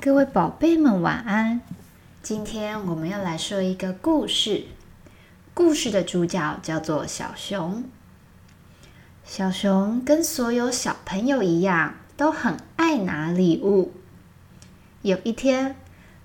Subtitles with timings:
[0.00, 1.60] 各位宝贝们，晚安！
[2.22, 4.66] 今天我们要来说一个故事。
[5.52, 7.82] 故事的主角叫做小熊。
[9.24, 13.92] 小熊跟所有小朋友一样，都很爱拿礼物。
[15.02, 15.74] 有一天，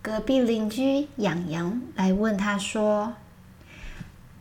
[0.00, 3.12] 隔壁邻居养羊来问他说：“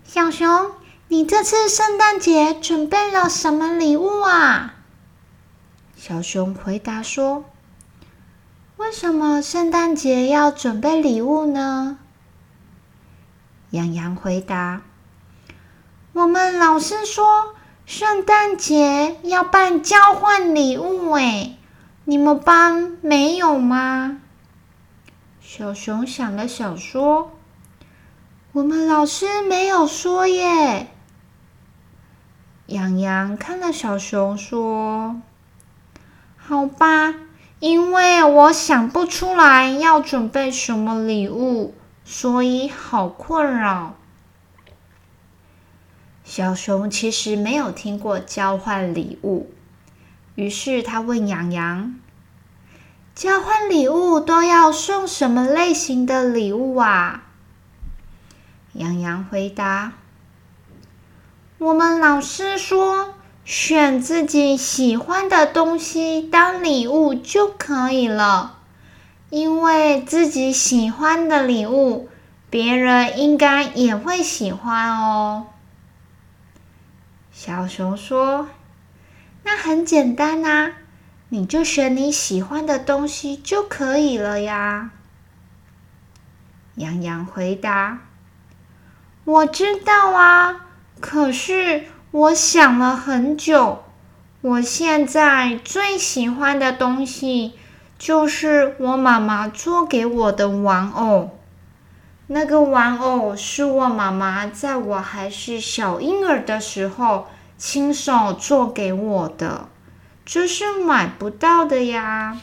[0.07, 0.71] 小熊，
[1.09, 4.75] 你这次圣诞节准备了什么礼物啊？”
[5.97, 7.43] 小熊回答说
[8.77, 11.99] ：“为什么圣诞节要准备礼物呢？”
[13.71, 14.81] 羊羊回答
[16.13, 21.57] ：“我们老师说圣诞节要办交换礼物，哎，
[22.05, 24.21] 你们班没有吗？”
[25.41, 27.31] 小熊想了想说
[28.53, 30.87] ：“我们老师没有说耶。”
[32.67, 35.21] 羊羊看了小熊说。
[36.37, 37.13] 好吧，
[37.59, 41.73] 因为我想不出来要准备什么礼物，
[42.05, 43.95] 所以好困扰。
[46.23, 49.49] 小熊其实没有听过交换礼物，
[50.35, 51.95] 于是他问洋洋
[53.15, 57.23] ：“交换礼物都要送什么类型的礼物啊？”
[58.73, 59.93] 洋洋回答
[61.57, 63.15] ：“我们老师说。”
[63.47, 68.57] 选自己喜欢的东西当礼物就可以了，
[69.29, 72.09] 因为自己喜欢的礼物，
[72.49, 75.47] 别人应该也会喜欢哦。
[77.31, 78.49] 小熊说
[79.45, 80.73] ：“那很简单啊，
[81.29, 84.91] 你就选你喜欢的东西就可以了呀。”
[86.75, 87.99] 洋洋回答
[89.23, 90.65] ：“我知道啊，
[90.99, 93.83] 可是……”我想了很久，
[94.41, 97.53] 我现在最喜欢的东西
[97.99, 101.37] 就是我妈妈做给我的玩偶。
[102.27, 109.69] 那个玩偶是我妈妈在我还是小婴儿的时候亲手做给我的，
[110.25, 112.39] 这是买不到的呀。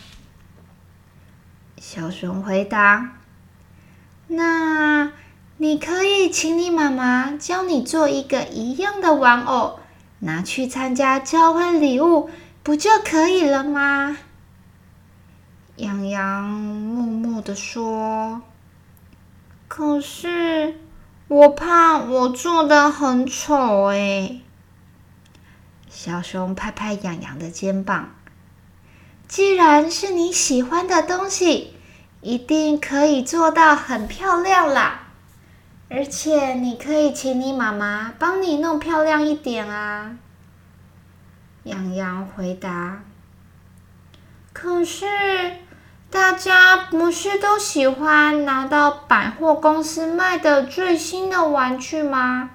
[1.79, 3.13] 小熊回答
[4.29, 5.13] ：“那……”
[5.57, 9.79] 你可以请你妈妈教你做一个一样的玩偶，
[10.19, 12.29] 拿去参加交换礼物，
[12.65, 14.17] 不就可以了吗？
[15.77, 18.43] 洋洋默默的说
[19.69, 20.81] ：“可是
[21.29, 24.41] 我怕我做的很丑哎。”
[25.89, 28.11] 小熊拍拍洋洋的肩膀
[29.29, 31.75] ：“既然是你喜欢的东西，
[32.21, 35.03] 一定可以做到很漂亮啦。”
[35.89, 40.17] 而且你可以请你妈妈帮你弄漂亮一点啊。
[41.65, 43.03] 洋洋回答
[44.53, 45.07] ：“可是
[46.11, 52.51] 大家不是都喜欢拿到百货公司卖的最新的玩具吗？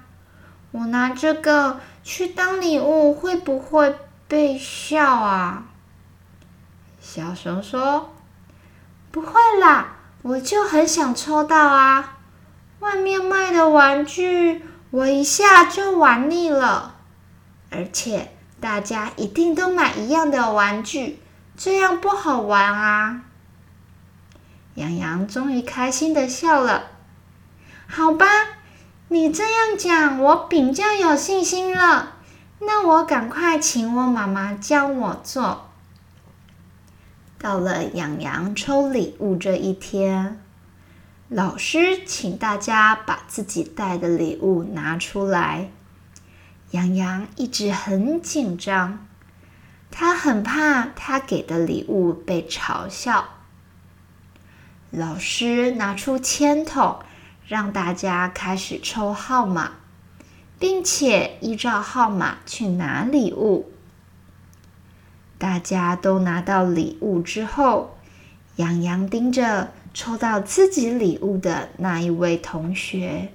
[0.72, 3.96] 我拿这个去当礼物会不会
[4.28, 5.64] 被笑啊？”
[7.00, 8.10] 小熊说
[9.10, 12.18] ：“不会啦，我就很想抽到啊。”
[12.80, 16.96] 外面卖的玩具，我一下就玩腻了。
[17.70, 21.20] 而且大家一定都买一样的玩具，
[21.56, 23.22] 这样不好玩啊！
[24.74, 26.84] 洋洋终于开心的笑了。
[27.86, 28.26] 好吧，
[29.08, 32.14] 你这样讲，我比较有信心了。
[32.60, 35.68] 那我赶快请我妈妈教我做。
[37.38, 40.42] 到了洋洋抽礼物这一天。
[41.32, 45.70] 老师请大家把自己带的礼物拿出来。
[46.72, 49.06] 洋洋一直很紧张，
[49.92, 53.28] 他很怕他给的礼物被嘲笑。
[54.90, 56.98] 老师拿出签筒，
[57.46, 59.74] 让大家开始抽号码，
[60.58, 63.70] 并且依照号码去拿礼物。
[65.38, 67.96] 大家都拿到礼物之后，
[68.56, 69.72] 洋洋盯着。
[69.92, 73.32] 抽到自己礼物的那一位同学，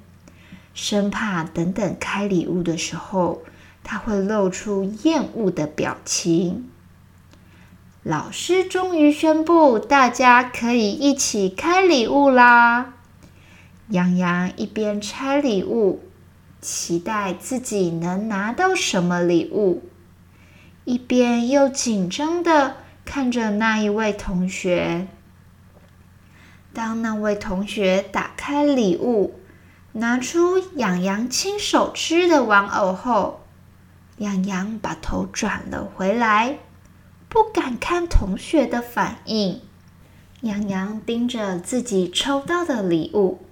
[0.73, 3.43] 生怕等等开礼物的时候，
[3.83, 6.69] 他会露出厌恶的表情。
[8.03, 12.93] 老师终于宣布，大家可以一起开礼物啦！
[13.89, 16.01] 洋洋一边拆礼物，
[16.61, 19.83] 期待自己能拿到什么礼物，
[20.83, 25.07] 一边又紧张的看着那一位同学。
[26.75, 29.39] 当那位同学打开礼物，
[29.93, 33.45] 拿出养羊亲手织的玩偶后，
[34.17, 36.59] 养羊把头转了回来，
[37.29, 39.61] 不敢看同学的反应。
[40.41, 43.45] 洋洋盯着自己抽到的礼物，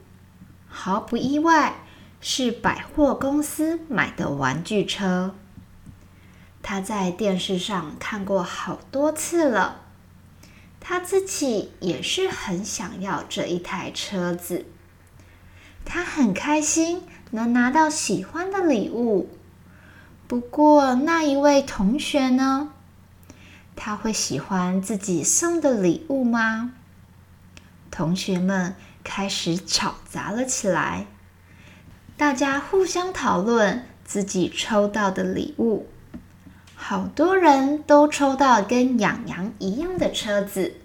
[0.68, 1.76] 毫不意外，
[2.20, 5.34] 是百货公司买的玩具车。
[6.62, 9.83] 他在电视上看过好多次了，
[10.86, 14.66] 他自己也是很想要这一台车子。
[15.86, 19.30] 他很开心能拿到喜欢的礼物。
[20.28, 22.74] 不过，那一位同学呢？
[23.76, 26.74] 他会喜欢自己送的礼物吗？
[27.90, 31.08] 同学们开始吵杂了起来，
[32.18, 35.88] 大家互相讨论自己抽到的礼物。
[36.86, 40.76] 好多人都抽到跟养羊一样的车子，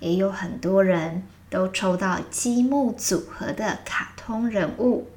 [0.00, 5.10] 也有很多人都抽到积木组合的卡通人物。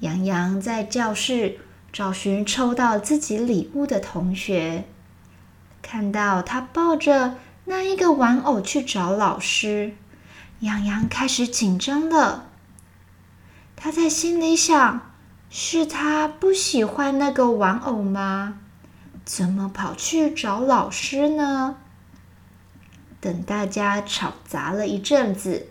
[0.00, 1.58] 洋洋在教室
[1.92, 4.82] 找寻抽到自己礼物的同学，
[5.80, 7.36] 看到他抱着。
[7.66, 9.94] 那一个玩偶去找老师，
[10.58, 12.46] 洋洋开始紧张了。
[13.76, 15.09] 他在心里想：
[15.52, 18.58] 是他不喜欢那个玩偶吗？
[19.24, 21.76] 怎么跑去找老师呢？
[23.20, 25.66] 等大家吵杂了一阵子，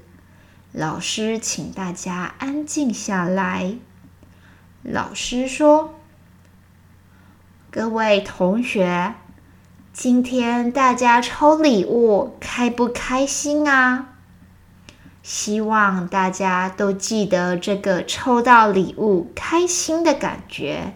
[0.73, 3.75] 老师请大家安静下来。
[4.83, 5.95] 老师说
[7.71, 9.15] ：“各位同学。”
[9.93, 14.18] 今天大家抽礼物开不开心啊？
[15.21, 20.93] 希望大家都记得这个抽到礼物开心的感觉，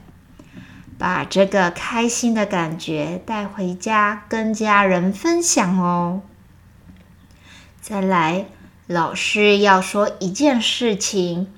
[0.97, 6.21] 把这个开心的感觉带回家跟家人分享哦。
[7.81, 8.47] 再来，
[8.87, 11.51] 老师要说一件事情。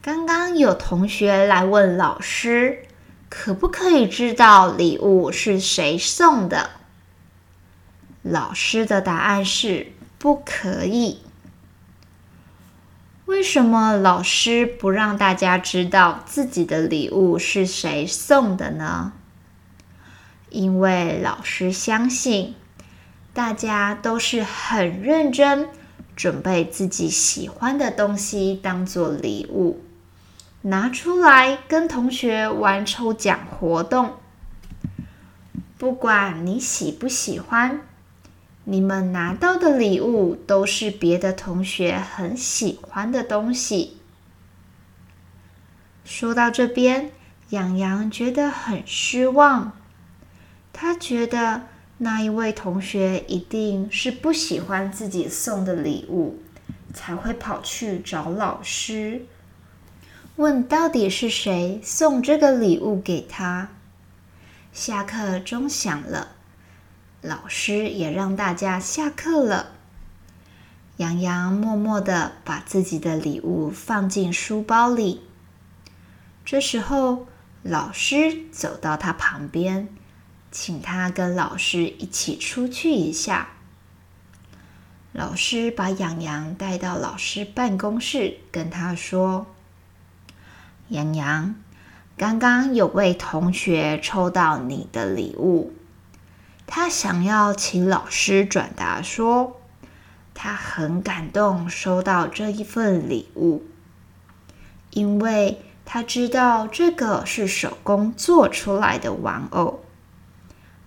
[0.00, 2.86] 刚刚有同学来问老师。
[3.34, 6.68] 可不可以知道礼物是谁送的？
[8.20, 11.22] 老师的答案是不可以。
[13.32, 19.14] 为什么老师不让大家知道自己的礼物是谁送的呢？
[20.50, 22.54] 因为老师相信
[23.32, 25.70] 大家都是很认真
[26.14, 29.82] 准备自己喜欢的东西当做礼物。
[30.60, 34.16] 拿出来跟同学玩抽奖活动，
[35.78, 37.80] 不管你喜不喜欢，
[38.64, 43.98] 你们拿到的礼物都是别的同学很喜欢的东西。
[46.04, 47.10] 说到这边，
[47.50, 49.72] 洋洋觉得很失望，
[50.72, 51.62] 他觉得
[51.98, 56.40] 那一位同学一定是不喜欢自己送的礼物，
[56.94, 59.26] 才会跑去找老师。
[60.36, 63.68] 问到底是谁送这个礼物给他？
[64.72, 66.31] 下课钟响了，
[67.22, 69.70] 老师也让大家下课了。
[70.96, 75.22] 洋洋默默的把自己的礼物放进书包里。
[76.44, 77.28] 这时候，
[77.62, 79.88] 老师走到他旁边，
[80.50, 83.50] 请他跟老师一起出去一下。
[85.12, 89.46] 老师把洋洋带到老师办公室，跟他说。
[90.88, 91.54] 洋洋，
[92.16, 95.72] 刚刚有位同学抽到你的礼物，
[96.74, 99.60] 他想要请老师转达说，
[100.32, 103.62] 他很感动收到这一份礼物，
[104.88, 109.80] 因为他知道这个是手工做出来的玩偶。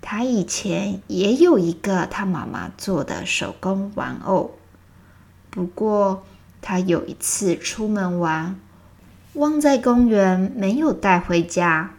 [0.01, 4.57] 他以前也有一个他妈妈做的手工玩偶，
[5.51, 6.23] 不过
[6.63, 8.59] 他有一次出门玩。
[9.33, 11.91] 忘在公园，没有带回家。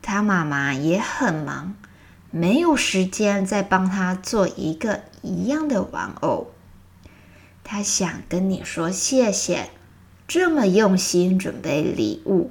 [0.00, 1.74] 他妈妈也很忙，
[2.30, 6.48] 没有时间再帮他做一个一样的玩偶。
[7.64, 9.70] 他想跟你说谢谢，
[10.26, 12.50] 这么用心准备礼物，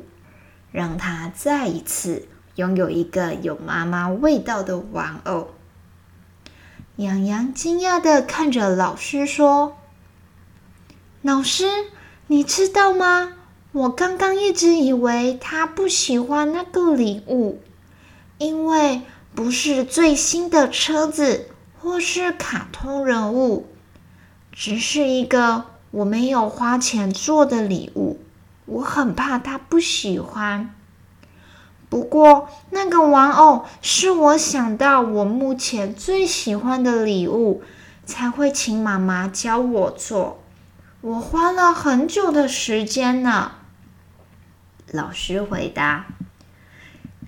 [0.72, 5.50] 让他再一次拥有一个有妈妈味道的玩偶。
[6.98, 9.78] 洋洋惊讶的看着老师说
[11.22, 11.66] ：“老师，
[12.28, 13.34] 你知道吗？”
[13.72, 17.62] 我刚刚一直以为他不喜欢那个礼物，
[18.40, 23.68] 因为不是最新的车子或是卡通人物，
[24.52, 28.20] 只是一个我没有花钱做的礼物，
[28.66, 30.74] 我很怕他不喜欢。
[31.90, 37.64] 不过那个玩偶是我想到我目前最喜欢的礼物，
[38.06, 40.44] 才会请妈妈教我做，
[41.02, 43.54] 我花了很久的时间呢。
[44.92, 46.06] 老师回答：“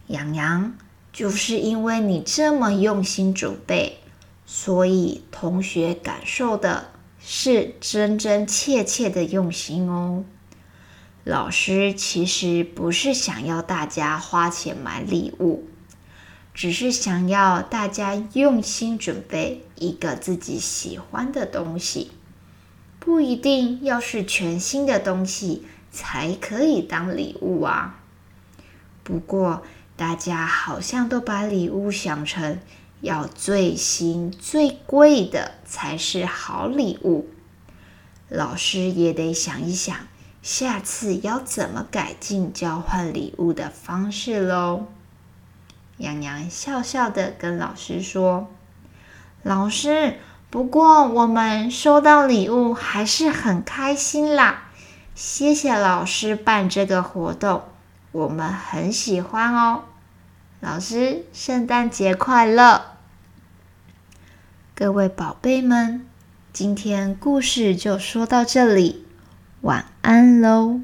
[0.07, 0.73] 洋洋，
[1.13, 3.97] 就是因为你这么用心准备，
[4.45, 10.23] 所以同学感受的是真真切切的用心哦。
[11.23, 15.67] 老师其实不是想要大家花钱买礼物，
[16.53, 22.11] 只是想要大家用心准备一个自己喜欢的东西，
[22.99, 27.99] 不一定要是全新的东西才可以当礼物啊。
[29.03, 29.63] 不过
[30.01, 32.57] 大家好像都把礼物想成。
[33.01, 37.27] 要最新最贵的才是好礼物，
[38.27, 39.95] 老师也得想一想，
[40.41, 44.87] 下次要怎么改进交换礼物的方式喽。
[45.97, 48.47] 洋洋笑笑的跟老师说
[49.43, 50.15] ：“老师，
[50.49, 54.63] 不过我们收到礼物还是很开心啦，
[55.13, 57.61] 谢谢老师办这个活动，
[58.11, 59.83] 我们很喜欢哦。”
[60.61, 62.97] 老师，圣诞节快乐！
[64.75, 66.05] 各位宝贝们，
[66.53, 69.03] 今天故事就说到这里，
[69.61, 70.81] 晚安喽。